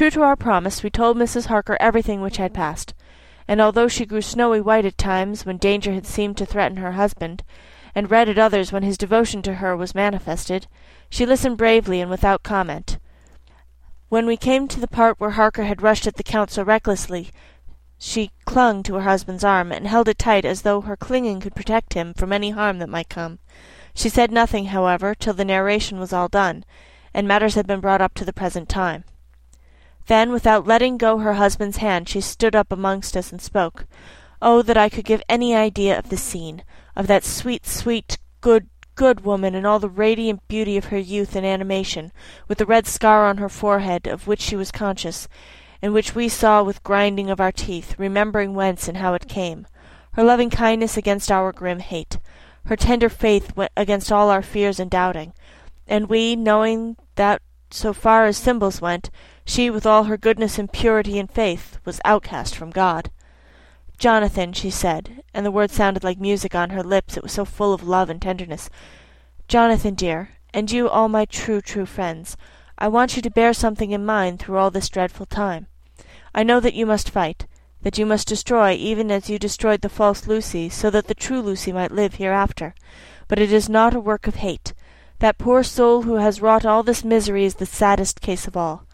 True 0.00 0.08
to 0.08 0.22
our 0.22 0.34
promise, 0.34 0.82
we 0.82 0.88
told 0.88 1.18
Mrs. 1.18 1.48
Harker 1.48 1.76
everything 1.78 2.22
which 2.22 2.38
had 2.38 2.54
passed; 2.54 2.94
and 3.46 3.60
although 3.60 3.86
she 3.86 4.06
grew 4.06 4.22
snowy 4.22 4.58
white 4.58 4.86
at 4.86 4.96
times 4.96 5.44
when 5.44 5.58
danger 5.58 5.92
had 5.92 6.06
seemed 6.06 6.38
to 6.38 6.46
threaten 6.46 6.78
her 6.78 6.92
husband, 6.92 7.42
and 7.94 8.10
red 8.10 8.26
at 8.26 8.38
others 8.38 8.72
when 8.72 8.82
his 8.82 8.96
devotion 8.96 9.42
to 9.42 9.56
her 9.56 9.76
was 9.76 9.94
manifested, 9.94 10.66
she 11.10 11.26
listened 11.26 11.58
bravely 11.58 12.00
and 12.00 12.10
without 12.10 12.42
comment. 12.42 12.96
When 14.08 14.24
we 14.24 14.38
came 14.38 14.68
to 14.68 14.80
the 14.80 14.88
part 14.88 15.20
where 15.20 15.32
Harker 15.32 15.64
had 15.64 15.82
rushed 15.82 16.06
at 16.06 16.14
the 16.14 16.22
Count 16.22 16.50
so 16.50 16.62
recklessly, 16.62 17.28
she 17.98 18.30
clung 18.46 18.82
to 18.84 18.94
her 18.94 19.02
husband's 19.02 19.44
arm, 19.44 19.70
and 19.70 19.86
held 19.86 20.08
it 20.08 20.18
tight 20.18 20.46
as 20.46 20.62
though 20.62 20.80
her 20.80 20.96
clinging 20.96 21.40
could 21.40 21.54
protect 21.54 21.92
him 21.92 22.14
from 22.14 22.32
any 22.32 22.52
harm 22.52 22.78
that 22.78 22.88
might 22.88 23.10
come. 23.10 23.38
She 23.92 24.08
said 24.08 24.32
nothing, 24.32 24.68
however, 24.68 25.14
till 25.14 25.34
the 25.34 25.44
narration 25.44 26.00
was 26.00 26.14
all 26.14 26.28
done, 26.28 26.64
and 27.12 27.28
matters 27.28 27.54
had 27.54 27.66
been 27.66 27.80
brought 27.80 28.00
up 28.00 28.14
to 28.14 28.24
the 28.24 28.32
present 28.32 28.70
time. 28.70 29.04
Then, 30.10 30.32
without 30.32 30.66
letting 30.66 30.96
go 30.96 31.18
her 31.18 31.34
husband's 31.34 31.76
hand, 31.76 32.08
she 32.08 32.20
stood 32.20 32.56
up 32.56 32.72
amongst 32.72 33.16
us 33.16 33.30
and 33.30 33.40
spoke. 33.40 33.86
Oh, 34.42 34.60
that 34.60 34.76
I 34.76 34.88
could 34.88 35.04
give 35.04 35.22
any 35.28 35.54
idea 35.54 35.96
of 35.96 36.08
the 36.08 36.16
scene, 36.16 36.64
of 36.96 37.06
that 37.06 37.22
sweet, 37.22 37.64
sweet, 37.64 38.18
good, 38.40 38.68
good 38.96 39.24
woman 39.24 39.54
in 39.54 39.64
all 39.64 39.78
the 39.78 39.88
radiant 39.88 40.48
beauty 40.48 40.76
of 40.76 40.86
her 40.86 40.98
youth 40.98 41.36
and 41.36 41.46
animation, 41.46 42.10
with 42.48 42.58
the 42.58 42.66
red 42.66 42.88
scar 42.88 43.24
on 43.24 43.36
her 43.36 43.48
forehead 43.48 44.08
of 44.08 44.26
which 44.26 44.40
she 44.40 44.56
was 44.56 44.72
conscious, 44.72 45.28
and 45.80 45.92
which 45.92 46.12
we 46.12 46.28
saw 46.28 46.60
with 46.60 46.82
grinding 46.82 47.30
of 47.30 47.40
our 47.40 47.52
teeth, 47.52 47.94
remembering 47.96 48.52
whence 48.52 48.88
and 48.88 48.96
how 48.96 49.14
it 49.14 49.28
came; 49.28 49.64
her 50.14 50.24
loving 50.24 50.50
kindness 50.50 50.96
against 50.96 51.30
our 51.30 51.52
grim 51.52 51.78
hate; 51.78 52.18
her 52.66 52.74
tender 52.74 53.08
faith 53.08 53.52
against 53.76 54.10
all 54.10 54.28
our 54.28 54.42
fears 54.42 54.80
and 54.80 54.90
doubting; 54.90 55.32
and 55.86 56.08
we, 56.08 56.34
knowing 56.34 56.96
that 57.14 57.40
so 57.70 57.92
far 57.92 58.26
as 58.26 58.36
symbols 58.36 58.80
went, 58.80 59.08
she, 59.50 59.68
with 59.68 59.84
all 59.84 60.04
her 60.04 60.16
goodness 60.16 60.60
and 60.60 60.72
purity 60.72 61.18
and 61.18 61.28
faith, 61.28 61.80
was 61.84 62.00
outcast 62.04 62.54
from 62.54 62.70
God. 62.70 63.10
"Jonathan," 63.98 64.52
she 64.52 64.70
said, 64.70 65.24
and 65.34 65.44
the 65.44 65.50
word 65.50 65.72
sounded 65.72 66.04
like 66.04 66.20
music 66.20 66.54
on 66.54 66.70
her 66.70 66.84
lips, 66.84 67.16
it 67.16 67.22
was 67.24 67.32
so 67.32 67.44
full 67.44 67.74
of 67.74 67.82
love 67.82 68.08
and 68.08 68.22
tenderness, 68.22 68.70
"Jonathan 69.48 69.94
dear, 69.94 70.28
and 70.54 70.70
you 70.70 70.88
all 70.88 71.08
my 71.08 71.24
true, 71.24 71.60
true 71.60 71.84
friends, 71.84 72.36
I 72.78 72.86
want 72.86 73.16
you 73.16 73.22
to 73.22 73.28
bear 73.28 73.52
something 73.52 73.90
in 73.90 74.06
mind 74.06 74.38
through 74.38 74.56
all 74.56 74.70
this 74.70 74.88
dreadful 74.88 75.26
time. 75.26 75.66
I 76.32 76.44
know 76.44 76.60
that 76.60 76.74
you 76.74 76.86
must 76.86 77.10
fight, 77.10 77.46
that 77.82 77.98
you 77.98 78.06
must 78.06 78.28
destroy 78.28 78.74
even 78.74 79.10
as 79.10 79.28
you 79.28 79.36
destroyed 79.36 79.80
the 79.80 79.88
false 79.88 80.28
Lucy, 80.28 80.68
so 80.68 80.90
that 80.90 81.08
the 81.08 81.14
true 81.14 81.42
Lucy 81.42 81.72
might 81.72 81.90
live 81.90 82.14
hereafter; 82.14 82.72
but 83.26 83.40
it 83.40 83.52
is 83.52 83.68
not 83.68 83.96
a 83.96 83.98
work 83.98 84.28
of 84.28 84.36
hate. 84.36 84.74
That 85.18 85.38
poor 85.38 85.64
soul 85.64 86.02
who 86.02 86.14
has 86.14 86.40
wrought 86.40 86.64
all 86.64 86.84
this 86.84 87.02
misery 87.02 87.44
is 87.44 87.56
the 87.56 87.66
saddest 87.66 88.20
case 88.20 88.46
of 88.46 88.56
all. 88.56 88.84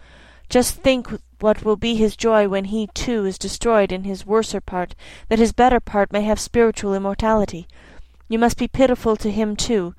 Just 0.49 0.77
think 0.77 1.09
what 1.41 1.65
will 1.65 1.77
be 1.77 1.97
his 1.97 2.17
joy 2.17 2.49
when 2.49 2.67
he, 2.67 2.89
too, 2.95 3.25
is 3.25 3.39
destroyed 3.39 3.93
in 3.93 4.05
his 4.05 4.25
worser 4.25 4.61
part, 4.61 4.95
that 5.29 5.39
his 5.39 5.53
better 5.53 5.81
part 5.81 6.13
may 6.13 6.23
have 6.23 6.41
spiritual 6.41 6.95
immortality. 6.95 7.67
You 8.29 8.39
must 8.39 8.57
be 8.57 8.69
pitiful 8.69 9.17
to 9.17 9.31
him 9.31 9.57
too, 9.57 9.95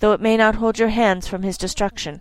though 0.00 0.12
it 0.12 0.20
may 0.20 0.36
not 0.36 0.56
hold 0.56 0.78
your 0.78 0.90
hands 0.90 1.26
from 1.26 1.42
his 1.42 1.58
destruction." 1.58 2.20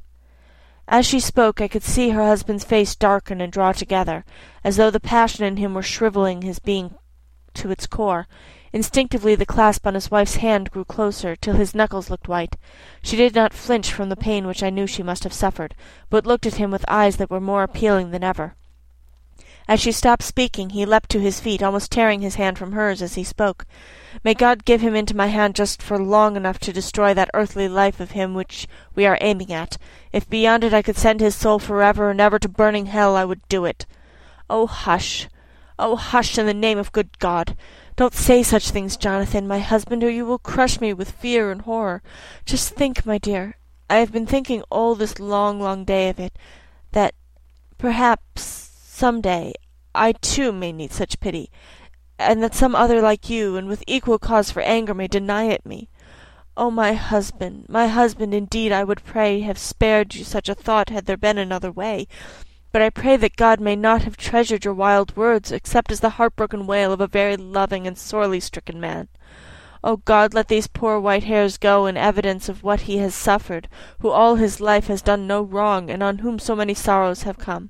As 0.88 1.06
she 1.06 1.20
spoke 1.20 1.62
I 1.62 1.68
could 1.68 1.84
see 1.84 2.10
her 2.10 2.24
husband's 2.24 2.64
face 2.64 2.96
darken 2.96 3.42
and 3.42 3.52
draw 3.52 3.72
together, 3.72 4.24
as 4.64 4.78
though 4.78 4.92
the 4.92 5.00
passion 5.00 5.44
in 5.44 5.58
him 5.58 5.74
were 5.74 5.82
shrivelling 5.82 6.42
his 6.42 6.60
being 6.60 6.96
to 7.56 7.72
its 7.72 7.88
core. 7.88 8.28
Instinctively 8.72 9.36
the 9.36 9.46
clasp 9.46 9.88
on 9.88 9.94
his 9.94 10.12
wife's 10.12 10.36
hand 10.36 10.70
grew 10.70 10.86
closer, 10.86 11.36
till 11.36 11.56
his 11.56 11.74
knuckles 11.74 12.10
looked 12.10 12.28
white. 12.28 12.58
She 13.02 13.16
did 13.16 13.34
not 13.34 13.54
flinch 13.54 13.92
from 13.92 14.10
the 14.10 14.16
pain 14.16 14.46
which 14.46 14.62
I 14.62 14.70
knew 14.70 14.86
she 14.86 15.02
must 15.02 15.24
have 15.24 15.34
suffered, 15.34 15.76
but 16.10 16.26
looked 16.26 16.46
at 16.46 16.56
him 16.56 16.72
with 16.72 16.84
eyes 16.88 17.18
that 17.18 17.30
were 17.30 17.40
more 17.40 17.64
appealing 17.64 18.12
than 18.12 18.24
ever. 18.24 18.56
As 19.68 19.80
she 19.80 19.92
stopped 19.92 20.22
speaking, 20.22 20.70
he 20.70 20.86
leapt 20.86 21.10
to 21.10 21.20
his 21.20 21.40
feet, 21.40 21.64
almost 21.64 21.92
tearing 21.92 22.22
his 22.22 22.36
hand 22.36 22.60
from 22.60 22.74
hers 22.74 23.02
as 23.02 23.16
he 23.16 23.24
spoke. 23.24 23.66
May 24.24 24.36
God 24.36 24.64
give 24.64 24.82
him 24.82 24.94
into 24.94 25.16
my 25.16 25.28
hand 25.28 25.56
just 25.56 25.82
for 25.82 25.98
long 25.98 26.36
enough 26.36 26.60
to 26.60 26.74
destroy 26.74 27.16
that 27.16 27.32
earthly 27.34 27.68
life 27.68 28.00
of 28.00 28.12
him 28.12 28.36
which 28.36 28.68
we 28.94 29.08
are 29.08 29.18
aiming 29.22 29.52
at. 29.52 29.78
If 30.12 30.30
beyond 30.30 30.64
it 30.64 30.74
I 30.74 30.84
could 30.84 30.98
send 30.98 31.20
his 31.20 31.36
soul 31.36 31.58
forever 31.58 32.12
and 32.12 32.22
ever 32.22 32.38
to 32.40 32.48
burning 32.48 32.86
hell, 32.88 33.16
I 33.16 33.26
would 33.26 33.42
do 33.50 33.66
it. 33.66 33.88
Oh, 34.50 34.68
hush! 34.68 35.28
Oh, 35.78 35.98
hush, 35.98 36.38
in 36.38 36.46
the 36.46 36.54
name 36.54 36.78
of 36.78 36.94
good 36.94 37.20
God! 37.20 37.58
Don't 37.98 38.14
say 38.14 38.44
such 38.44 38.70
things, 38.70 38.96
Jonathan, 38.96 39.48
my 39.48 39.60
husband, 39.60 40.04
or 40.04 40.10
you 40.10 40.26
will 40.26 40.40
crush 40.40 40.80
me 40.80 40.94
with 40.94 41.12
fear 41.12 41.52
and 41.52 41.64
horror. 41.64 42.02
Just 42.46 42.74
think, 42.74 43.06
my 43.06 43.18
dear, 43.18 43.58
I 43.90 43.98
have 43.98 44.12
been 44.12 44.26
thinking 44.26 44.64
all 44.70 44.96
this 44.96 45.20
long, 45.20 45.60
long 45.60 45.84
day 45.84 46.08
of 46.10 46.20
it, 46.20 46.38
that 46.94 47.14
perhaps 47.78 48.44
some 48.84 49.20
day 49.20 49.54
I 49.94 50.14
too 50.14 50.54
may 50.54 50.72
need 50.72 50.94
such 50.94 51.20
pity, 51.20 51.52
and 52.18 52.42
that 52.42 52.56
some 52.56 52.74
other 52.74 53.02
like 53.02 53.30
you, 53.30 53.58
and 53.58 53.68
with 53.68 53.84
equal 53.86 54.18
cause 54.18 54.52
for 54.52 54.62
anger, 54.62 54.94
may 54.94 55.08
deny 55.08 55.46
it 55.46 55.66
me. 55.66 55.90
Oh, 56.56 56.72
my 56.72 56.94
husband, 56.94 57.66
my 57.68 57.88
husband, 57.88 58.34
indeed 58.34 58.72
I 58.72 58.86
would 58.86 59.04
pray 59.04 59.42
have 59.42 59.58
spared 59.58 60.16
you 60.16 60.24
such 60.24 60.48
a 60.48 60.56
thought 60.56 60.90
had 60.90 61.06
there 61.06 61.18
been 61.18 61.38
another 61.38 61.72
way. 61.72 62.08
But 62.76 62.82
I 62.82 62.90
pray 62.90 63.16
that 63.16 63.38
God 63.38 63.62
may 63.62 63.78
not 63.78 64.02
have 64.02 64.18
treasured 64.18 64.66
your 64.66 64.74
wild 64.74 65.16
words, 65.16 65.50
except 65.50 65.94
as 65.94 66.02
the 66.02 66.20
heartbroken 66.20 66.68
wail 66.68 66.92
of 66.92 67.00
a 67.00 67.08
very 67.08 67.38
loving 67.38 67.88
and 67.88 67.98
sorely 67.98 68.42
stricken 68.42 68.82
man. 68.82 69.08
O 69.82 69.96
God, 69.96 70.34
let 70.34 70.50
these 70.50 70.68
poor 70.68 71.00
white 71.00 71.24
hairs 71.24 71.56
go 71.58 71.86
in 71.86 71.96
evidence 71.96 72.50
of 72.50 72.64
what 72.64 72.82
he 72.82 72.98
has 72.98 73.16
suffered, 73.16 73.70
who 74.00 74.10
all 74.10 74.36
his 74.36 74.60
life 74.60 74.88
has 74.88 75.02
done 75.02 75.26
no 75.26 75.42
wrong, 75.42 75.90
and 75.90 76.04
on 76.04 76.18
whom 76.18 76.38
so 76.38 76.54
many 76.54 76.74
sorrows 76.74 77.24
have 77.24 77.38
come. 77.38 77.70